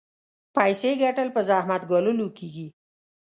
[0.55, 2.67] پيسې ګټل په زحمت ګاللو کېږي.